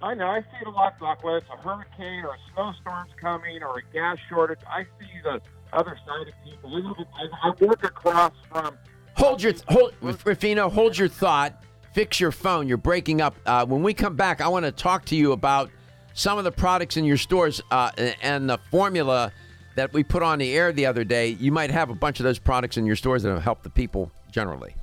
[0.01, 0.29] I know.
[0.29, 1.25] I see it a lot, Doc.
[1.25, 5.41] Whether it's a hurricane or a snowstorm's coming or a gas shortage, I see the
[5.73, 6.71] other side of people.
[6.71, 7.07] I, live-
[7.43, 8.77] I I work across from.
[9.15, 10.69] Hold your hold, Rufino.
[10.69, 11.65] Hold your thought.
[11.93, 12.69] Fix your phone.
[12.69, 13.35] You're breaking up.
[13.45, 15.71] Uh, when we come back, I want to talk to you about
[16.15, 17.91] some of the products in your stores uh,
[18.23, 19.33] and the formula
[19.75, 21.29] that we put on the air the other day.
[21.29, 23.71] You might have a bunch of those products in your stores that will help the
[23.71, 24.75] people generally.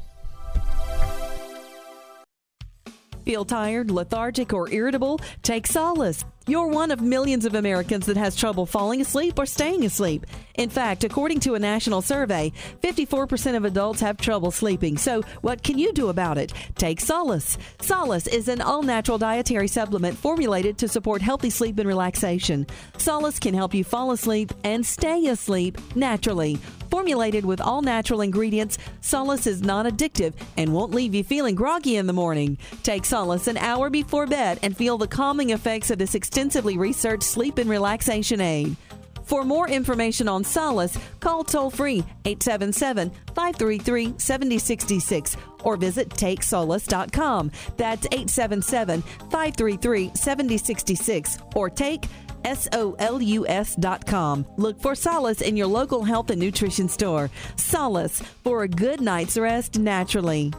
[3.25, 5.19] Feel tired, lethargic, or irritable?
[5.41, 6.23] Take solace.
[6.47, 10.27] You're one of millions of Americans that has trouble falling asleep or staying asleep.
[10.57, 14.97] In fact, according to a national survey, 54% of adults have trouble sleeping.
[14.97, 16.53] So, what can you do about it?
[16.75, 17.57] Take Solace.
[17.81, 22.65] Solace is an all natural dietary supplement formulated to support healthy sleep and relaxation.
[22.97, 26.57] Solace can help you fall asleep and stay asleep naturally.
[26.89, 31.97] Formulated with all natural ingredients, Solace is non addictive and won't leave you feeling groggy
[31.97, 32.57] in the morning.
[32.83, 37.23] Take Solace an hour before bed and feel the calming effects of this extensively researched
[37.23, 38.77] sleep and relaxation aid.
[39.25, 47.51] For more information on Solace, call toll free 877 533 7066 or visit takesolace.com.
[47.75, 52.05] That's 877 533 7066 or take
[52.45, 54.45] S-O-L-U-S.com.
[54.57, 57.31] Look for Solace in your local health and nutrition store.
[57.55, 60.53] Solace for a good night's rest naturally.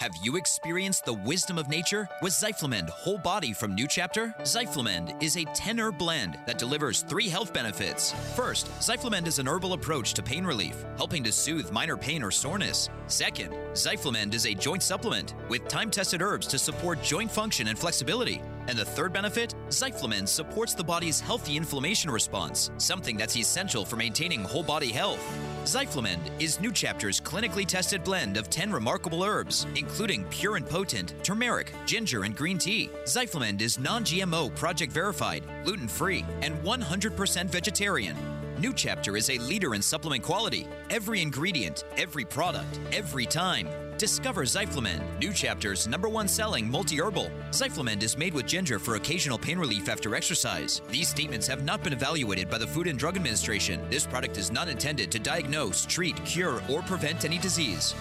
[0.00, 4.32] Have you experienced the wisdom of nature with Zyflamend Whole Body from New Chapter?
[4.42, 8.12] Zyflamend is a 10 herb blend that delivers three health benefits.
[8.36, 12.30] First, Zyflamend is an herbal approach to pain relief, helping to soothe minor pain or
[12.30, 12.88] soreness.
[13.08, 17.76] Second, Zyflamend is a joint supplement with time tested herbs to support joint function and
[17.76, 18.40] flexibility.
[18.68, 23.96] And the third benefit, Zyflamend supports the body's healthy inflammation response, something that's essential for
[23.96, 25.20] maintaining whole body health.
[25.64, 31.14] Zyflamend is New Chapter's clinically tested blend of 10 remarkable herbs, including pure and potent
[31.22, 32.90] turmeric, ginger, and green tea.
[33.04, 38.16] Zyflamend is non GMO, project verified, gluten free, and 100% vegetarian.
[38.58, 40.66] New Chapter is a leader in supplement quality.
[40.90, 43.68] Every ingredient, every product, every time.
[43.98, 47.32] Discover Zyflamend, New Chapter's number one selling multi herbal.
[47.50, 50.82] Zyflamend is made with ginger for occasional pain relief after exercise.
[50.88, 53.80] These statements have not been evaluated by the Food and Drug Administration.
[53.90, 57.92] This product is not intended to diagnose, treat, cure, or prevent any disease.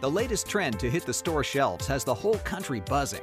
[0.00, 3.22] The latest trend to hit the store shelves has the whole country buzzing.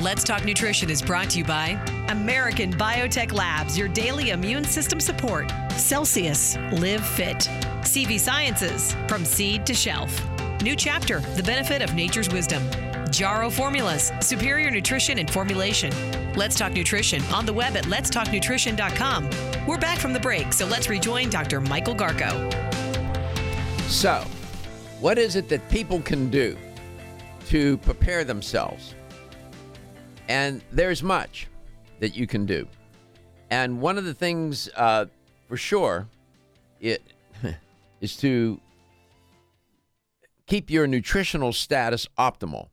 [0.00, 1.70] Let's Talk Nutrition is brought to you by
[2.08, 5.50] American Biotech Labs, your daily immune system support.
[5.72, 7.48] Celsius, live fit.
[7.80, 10.22] CV Sciences, from seed to shelf.
[10.62, 12.62] New chapter, the benefit of nature's wisdom.
[13.10, 15.92] Jarrow Formulas, superior nutrition and formulation.
[16.36, 19.66] Let's Talk Nutrition on the web at letstalknutrition.com.
[19.66, 21.60] We're back from the break, so let's rejoin Dr.
[21.60, 22.52] Michael Garko.
[23.88, 24.24] So,
[25.00, 26.56] what is it that people can do
[27.46, 28.94] to prepare themselves?
[30.28, 31.48] And there's much
[32.00, 32.68] that you can do.
[33.50, 35.06] And one of the things, uh,
[35.48, 36.06] for sure,
[36.80, 37.02] it
[38.00, 38.60] is to
[40.46, 42.68] keep your nutritional status optimal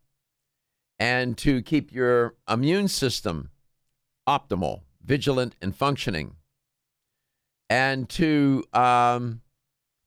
[0.99, 3.49] and to keep your immune system
[4.28, 6.36] optimal, vigilant, and functioning,
[7.70, 9.41] and to um,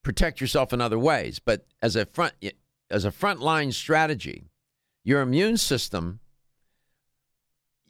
[0.03, 1.39] protect yourself in other ways.
[1.39, 2.35] But as a front
[2.91, 4.45] as a frontline strategy,
[5.05, 6.21] your immune system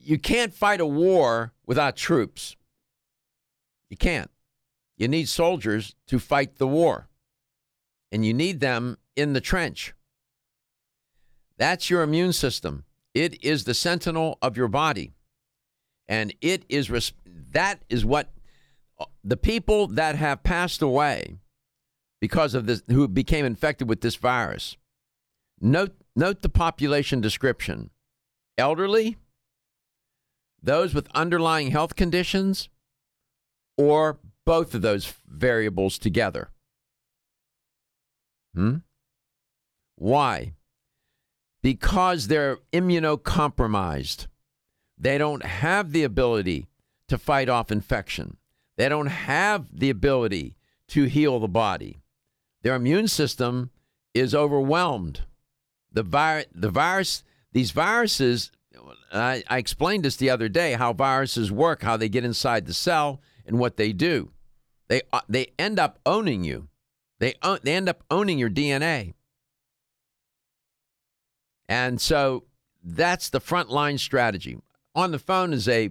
[0.08, 2.56] you can't fight a war without troops.
[3.90, 4.30] You can't.
[4.96, 7.08] You need soldiers to fight the war,
[8.10, 9.92] and you need them in the trench.
[11.58, 12.84] That's your immune system.
[13.12, 15.12] It is the sentinel of your body.
[16.08, 17.12] And it is res-
[17.50, 18.30] that is what
[18.98, 21.36] uh, the people that have passed away
[22.18, 24.78] because of this who became infected with this virus.
[25.60, 27.90] Note note the population description.
[28.56, 29.18] Elderly,
[30.62, 32.68] those with underlying health conditions,
[33.76, 36.50] or both of those variables together.
[38.54, 38.76] Hmm?
[39.96, 40.54] Why?
[41.62, 44.26] Because they're immunocompromised.
[44.96, 46.66] They don't have the ability
[47.08, 48.36] to fight off infection.
[48.76, 50.56] They don't have the ability
[50.88, 51.98] to heal the body.
[52.62, 53.70] Their immune system
[54.14, 55.22] is overwhelmed.
[55.92, 58.50] The, vi- the virus, these viruses,
[59.12, 62.74] I, I explained this the other day how viruses work, how they get inside the
[62.74, 64.30] cell, and what they do.
[64.88, 66.68] They, uh, they end up owning you.
[67.18, 69.14] They, own, they end up owning your DNA.
[71.68, 72.44] And so
[72.82, 74.58] that's the frontline strategy.
[74.94, 75.90] On the phone is a,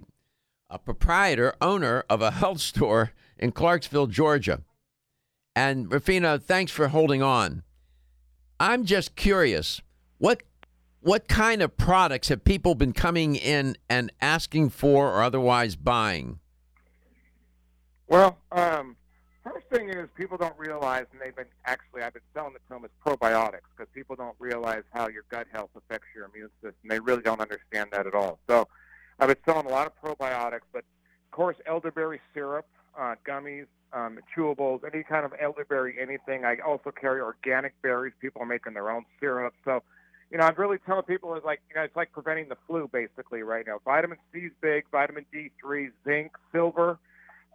[0.70, 4.62] a proprietor, owner of a health store in Clarksville, Georgia.
[5.56, 7.64] And Rafina, thanks for holding on.
[8.60, 9.82] I'm just curious,
[10.18, 10.42] what
[11.08, 16.40] what kind of products have people been coming in and asking for or otherwise buying?
[18.10, 18.98] Well, um,
[19.42, 22.84] first thing is people don't realize, and they've been actually I've been selling it to
[22.84, 26.90] as probiotics because people don't realize how your gut health affects your immune system.
[26.90, 28.40] They really don't understand that at all.
[28.50, 28.68] So
[29.18, 32.68] I've been selling a lot of probiotics, but of course elderberry syrup,
[33.00, 36.44] uh, gummies, um, chewables, any kind of elderberry anything.
[36.44, 38.14] I also carry organic berries.
[38.20, 39.54] People are making their own syrup.
[39.64, 39.84] So
[40.32, 42.90] you know, I'm really telling people is like, you know, it's like preventing the flu
[42.92, 43.80] basically right now.
[43.86, 47.00] Vitamin C is big, vitamin D3, zinc, silver,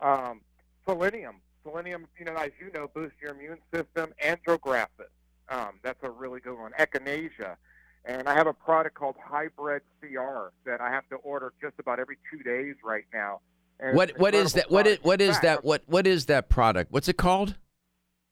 [0.01, 0.41] um,
[0.87, 1.37] selenium.
[1.64, 4.12] Selenium, you know, as you know, boosts your immune system.
[4.25, 5.12] Andrographis,
[5.49, 6.73] um, that's a really good one.
[6.79, 7.57] Echinacea.
[8.05, 12.01] And I have a product called Hybrid CR that I have to order just about
[12.01, 13.41] every two days right now.
[13.79, 14.70] And what what is that?
[14.70, 15.64] What is what is that?
[15.64, 16.91] What what is that product?
[16.91, 17.57] What's it called?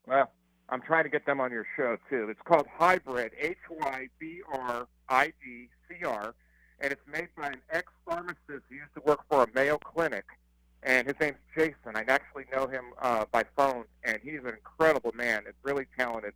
[0.07, 0.33] Well,
[0.71, 2.29] I'm trying to get them on your show too.
[2.31, 6.35] It's called Hybrid, H Y B R I D C R,
[6.81, 10.25] and it's made by an ex pharmacist who used to work for a Mayo Clinic,
[10.85, 11.97] and his name's Jason.
[11.97, 15.43] I actually know him uh, by phone, and he's an incredible man.
[15.49, 16.35] It's really talented.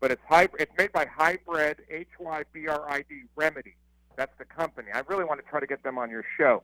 [0.00, 0.62] But it's hybrid.
[0.62, 3.74] It's made by Hybrid, H Y B R I D Remedy.
[4.16, 4.88] That's the company.
[4.94, 6.62] I really want to try to get them on your show.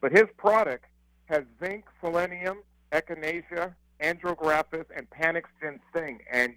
[0.00, 0.84] But his product
[1.26, 2.58] has zinc, selenium,
[2.92, 6.20] echinacea, andrographis, and panax ginseng.
[6.30, 6.54] And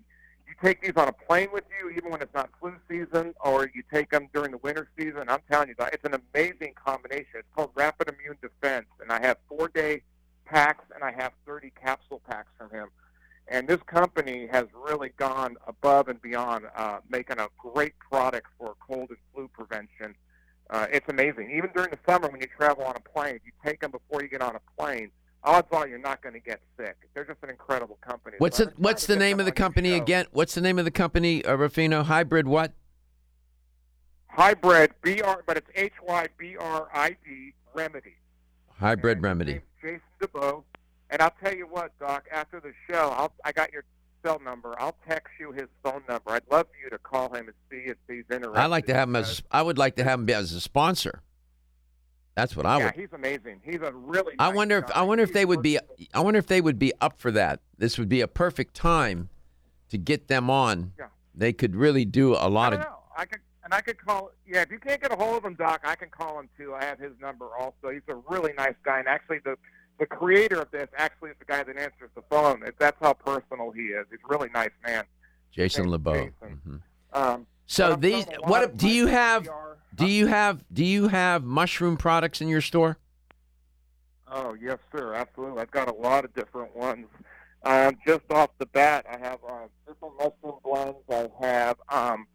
[0.47, 3.69] you take these on a plane with you, even when it's not flu season, or
[3.73, 5.27] you take them during the winter season.
[5.27, 7.35] I'm telling you, it's an amazing combination.
[7.35, 10.01] It's called Rapid Immune Defense, and I have four-day
[10.47, 12.89] packs and I have 30 capsule packs from him.
[13.49, 18.75] And this company has really gone above and beyond, uh, making a great product for
[18.85, 20.15] cold and flu prevention.
[20.69, 21.51] Uh, it's amazing.
[21.51, 24.27] Even during the summer, when you travel on a plane, you take them before you
[24.27, 25.11] get on a plane
[25.47, 26.97] odds are you're not going to get sick.
[27.13, 28.35] They're just an incredible company.
[28.39, 28.73] What's it?
[28.77, 30.25] What's the name of the company again?
[30.31, 31.43] What's the name of the company?
[31.43, 32.73] Uh, Rafino Hybrid what?
[34.27, 38.15] Hybrid BR, but it's H Y B R I D Remedy.
[38.79, 39.61] Hybrid Remedy.
[39.81, 40.63] Jason DeBow,
[41.09, 42.27] and I'll tell you what, Doc.
[42.31, 43.83] After the show, I'll, I got your
[44.23, 44.75] cell number.
[44.79, 46.31] I'll text you his phone number.
[46.31, 48.59] I'd love for you to call him and see if he's interested.
[48.59, 49.41] I'd like to have him as.
[49.49, 51.21] I would like to have him be as a sponsor.
[52.38, 52.93] That's what I yeah, would.
[52.93, 53.61] he's amazing.
[53.63, 54.35] He's a really.
[54.38, 54.93] I nice wonder if guy.
[54.99, 55.79] I wonder if they would be.
[56.13, 57.61] I wonder if they would be up for that.
[57.79, 59.29] This would be a perfect time
[59.89, 60.93] to get them on.
[60.99, 61.07] Yeah.
[61.33, 62.81] They could really do a lot I of.
[62.83, 62.97] know.
[63.17, 64.29] I could, and I could call.
[64.47, 66.75] Yeah, if you can't get a hold of him, Doc, I can call him too.
[66.75, 67.89] I have his number also.
[67.91, 69.57] He's a really nice guy, and actually, the
[69.99, 72.63] the creator of this actually is the guy that answers the phone.
[72.77, 74.05] That's how personal he is.
[74.11, 75.05] He's a really nice man.
[75.51, 76.29] Jason LeBeau.
[76.39, 76.83] Jason.
[77.13, 79.43] Um, So these, selling a lot what do you have?
[79.43, 79.51] PR.
[79.93, 80.63] Do you have?
[80.72, 82.97] Do you have mushroom products in your store?
[84.32, 85.13] Oh yes, sir.
[85.13, 85.61] Absolutely.
[85.61, 87.07] I've got a lot of different ones.
[87.63, 90.97] Um, just off the bat, I have uh, different mushroom blends.
[91.09, 92.28] I have um,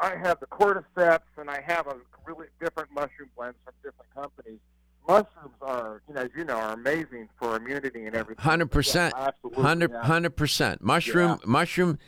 [0.00, 4.58] I have the cordyceps, and I have a really different mushroom blends from different companies.
[5.06, 8.42] Mushrooms are, you know, as you know, are amazing for immunity and everything.
[8.42, 9.14] Hundred percent.
[9.16, 9.62] Absolutely,
[9.98, 10.82] Hundred percent.
[10.82, 11.38] Mushroom.
[11.44, 11.98] Mushroom.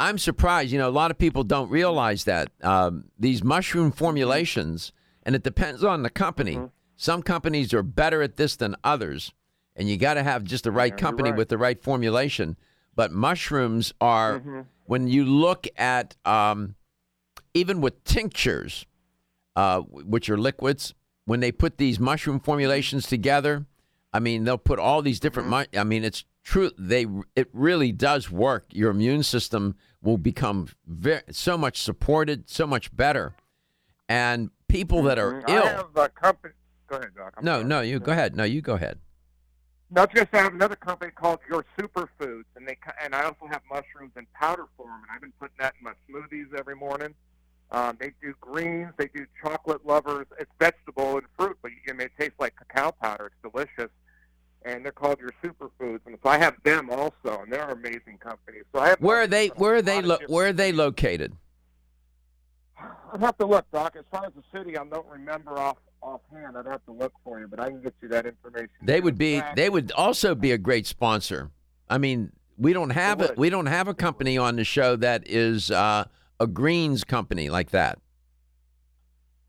[0.00, 0.72] I'm surprised.
[0.72, 4.92] You know, a lot of people don't realize that um, these mushroom formulations,
[5.22, 6.56] and it depends on the company.
[6.56, 6.66] Mm-hmm.
[6.96, 9.32] Some companies are better at this than others,
[9.76, 11.38] and you got to have just the right you're company right.
[11.38, 12.56] with the right formulation.
[12.94, 14.66] But mushrooms are, Mhm.
[14.84, 16.76] when you look at um,
[17.54, 18.86] even with tinctures,
[19.56, 23.66] uh, which are liquids, when they put these mushroom formulations together,
[24.12, 25.48] I mean, they'll put all these different.
[25.48, 26.70] mu- I mean, it's true.
[26.78, 28.66] They it really does work.
[28.70, 33.34] Your immune system will become very, so much supported, so much better.
[34.08, 35.48] And people that are Mhm.
[35.50, 35.66] I ill.
[35.66, 36.54] have a company.
[36.86, 37.34] Go ahead, Doc.
[37.38, 37.64] I'm No, sorry.
[37.64, 38.36] no, you go ahead.
[38.36, 39.00] No, you go ahead.
[39.90, 42.76] No, I was going to say I have another company called Your Superfoods, and they
[43.02, 45.92] and I also have mushrooms in powder form, and I've been putting that in my
[46.08, 47.14] smoothies every morning.
[47.70, 50.26] Um, they do greens, they do chocolate lovers.
[50.38, 53.26] It's vegetable and fruit, but you, I mean, it tastes like cacao powder.
[53.32, 53.90] It's delicious,
[54.64, 58.64] and they're called Your Superfoods, and so I have them also, and they're amazing companies.
[58.74, 59.00] So I have.
[59.00, 59.48] Where are they?
[59.48, 60.00] Where are they?
[60.02, 61.34] Lo- where are they located?
[63.12, 63.94] I'd have to look, Doc.
[63.96, 66.56] As far as the city, I don't remember off offhand.
[66.56, 68.70] I'd have to look for you, but I can get you that information.
[68.82, 69.42] They would be.
[69.56, 71.50] They would also be a great sponsor.
[71.88, 73.30] I mean, we don't have it.
[73.30, 73.38] would.
[73.38, 76.04] We don't have a company on the show that is uh,
[76.40, 77.98] a greens company like that.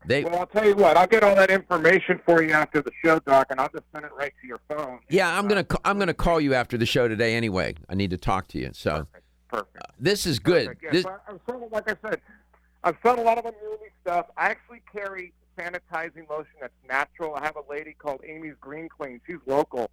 [0.06, 0.24] They.
[0.24, 0.96] Well, I'll tell you what.
[0.96, 4.04] I'll get all that information for you after the show, Doc, and I'll just send
[4.04, 5.00] it right to your phone.
[5.08, 5.66] Yeah, I'm gonna.
[5.84, 7.34] I'm gonna call you after the show today.
[7.34, 8.70] Anyway, I need to talk to you.
[8.72, 9.06] So.
[9.48, 9.76] Perfect.
[9.78, 10.66] uh, this is good.
[10.66, 10.82] Perfect.
[10.84, 12.20] Yeah, This- so I- I'm selling, like I said,
[12.82, 14.26] I've sold a lot of immunity stuff.
[14.36, 17.34] I actually carry sanitizing lotion that's natural.
[17.36, 19.20] I have a lady called Amy's Green Clean.
[19.26, 19.90] She's local,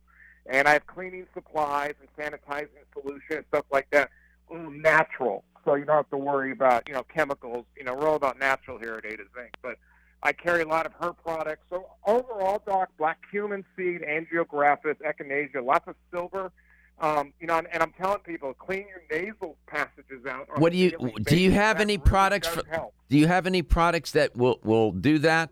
[0.48, 2.68] and I have cleaning supplies and sanitizing
[3.00, 4.10] solution and stuff like that.
[4.50, 7.66] All natural, so you don't have to worry about you know chemicals.
[7.78, 9.78] You know, we're all about natural here at A to Zinc, but.
[10.24, 11.66] I carry a lot of her products.
[11.70, 16.52] So overall, Doc, black cumin seed, andrographis, echinacea, lots of silver.
[17.00, 20.48] Um, you know, and, and I'm telling people, clean your nasal passages out.
[20.58, 21.38] What do you do?
[21.38, 22.48] You have any really products?
[22.48, 22.64] For,
[23.10, 25.50] do you have any products that will will do that?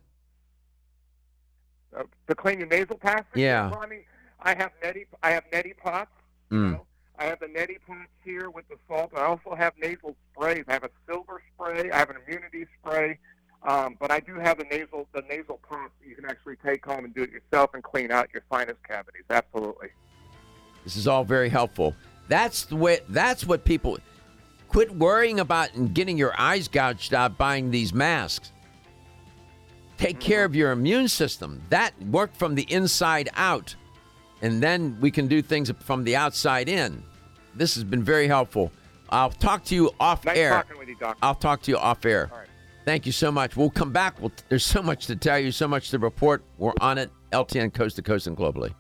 [1.95, 3.25] Uh, to clean your nasal passages?
[3.35, 3.69] Yeah.
[3.69, 4.03] Well, I mean,
[4.39, 6.11] I have neti, I have neti pots.
[6.49, 6.79] Mm.
[7.19, 9.11] I have the neti pots here with the salt.
[9.15, 10.63] I also have nasal sprays.
[10.69, 11.91] I have a silver spray.
[11.91, 13.19] I have an immunity spray.
[13.63, 17.05] Um, but I do have the nasal the nasal that you can actually take home
[17.05, 19.23] and do it yourself and clean out your sinus cavities.
[19.29, 19.89] Absolutely.
[20.83, 21.95] This is all very helpful.
[22.27, 23.01] That's the way.
[23.09, 23.99] That's what people
[24.67, 28.51] quit worrying about and getting your eyes gouged out buying these masks.
[29.97, 31.61] Take care of your immune system.
[31.69, 33.75] That work from the inside out,
[34.41, 37.03] and then we can do things from the outside in.
[37.53, 38.71] This has been very helpful.
[39.09, 40.49] I'll talk to you off Nice air.
[40.51, 41.17] talking with you, Doc.
[41.21, 42.31] I'll talk to you off air.
[42.85, 43.55] Thank you so much.
[43.55, 44.19] We'll come back.
[44.19, 46.43] We'll, there's so much to tell you, so much to report.
[46.57, 47.11] We're on it.
[47.31, 48.73] LTN coast to coast and globally.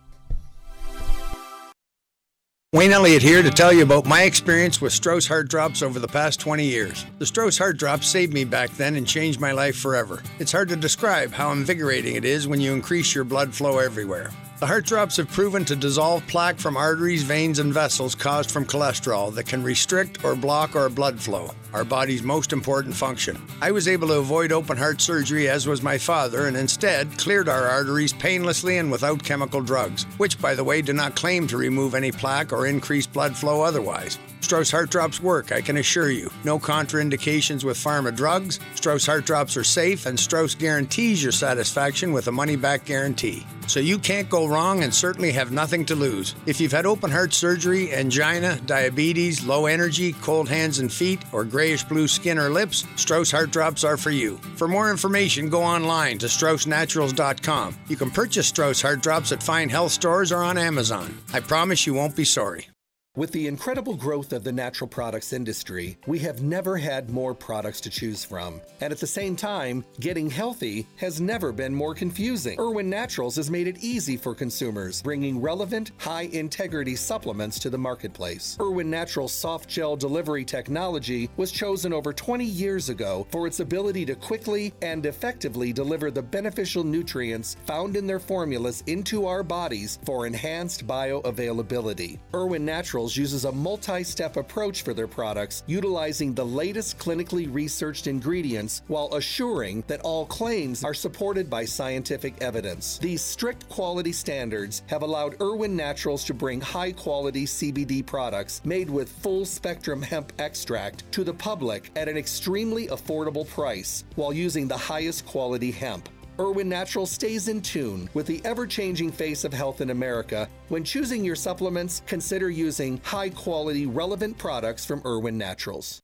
[2.73, 6.07] Wayne Elliott here to tell you about my experience with Strauss Heart Drops over the
[6.07, 7.05] past 20 years.
[7.19, 10.23] The Strauss Heart Drops saved me back then and changed my life forever.
[10.39, 14.31] It's hard to describe how invigorating it is when you increase your blood flow everywhere.
[14.61, 18.63] The heart drops have proven to dissolve plaque from arteries, veins, and vessels caused from
[18.63, 23.41] cholesterol that can restrict or block our blood flow, our body's most important function.
[23.59, 27.49] I was able to avoid open heart surgery, as was my father, and instead cleared
[27.49, 31.57] our arteries painlessly and without chemical drugs, which, by the way, do not claim to
[31.57, 34.19] remove any plaque or increase blood flow otherwise.
[34.41, 36.29] Strauss Heart Drops work, I can assure you.
[36.43, 38.59] No contraindications with pharma drugs.
[38.75, 43.45] Strauss Heart Drops are safe, and Strauss guarantees your satisfaction with a money back guarantee.
[43.67, 46.35] So you can't go wrong and certainly have nothing to lose.
[46.45, 51.45] If you've had open heart surgery, angina, diabetes, low energy, cold hands and feet, or
[51.45, 54.37] grayish blue skin or lips, Strauss Heart Drops are for you.
[54.57, 57.77] For more information, go online to StraussNaturals.com.
[57.87, 61.17] You can purchase Strauss Heart Drops at fine health stores or on Amazon.
[61.31, 62.70] I promise you won't be sorry.
[63.17, 67.81] With the incredible growth of the natural products industry, we have never had more products
[67.81, 68.61] to choose from.
[68.79, 72.57] And at the same time, getting healthy has never been more confusing.
[72.57, 77.77] Irwin Naturals has made it easy for consumers, bringing relevant, high integrity supplements to the
[77.77, 78.55] marketplace.
[78.61, 84.05] Irwin Naturals soft gel delivery technology was chosen over 20 years ago for its ability
[84.05, 89.99] to quickly and effectively deliver the beneficial nutrients found in their formulas into our bodies
[90.05, 92.17] for enhanced bioavailability.
[92.33, 98.07] Irwin Naturals uses a multi step approach for their products, utilizing the latest clinically researched
[98.07, 102.97] ingredients while assuring that all claims are supported by scientific evidence.
[102.99, 108.89] These strict quality standards have allowed Irwin Naturals to bring high quality CBD products made
[108.89, 114.67] with full spectrum hemp extract to the public at an extremely affordable price while using
[114.67, 116.07] the highest quality hemp.
[116.39, 120.47] Irwin Natural stays in tune with the ever changing face of health in America.
[120.69, 126.01] When choosing your supplements, consider using high quality, relevant products from Irwin Naturals.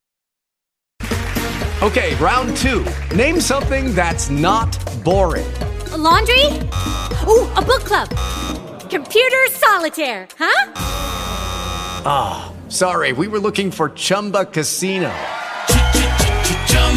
[1.84, 2.84] Okay, round two.
[3.16, 5.46] Name something that's not boring.
[5.92, 6.46] A laundry?
[7.28, 8.10] Ooh, a book club.
[8.90, 10.72] Computer solitaire, huh?
[12.10, 15.14] Ah, oh, sorry, we were looking for Chumba Casino.